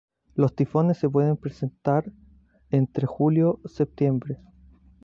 [0.33, 2.11] Los tifones se pueden presentar
[2.71, 4.39] entre julio-septiembre.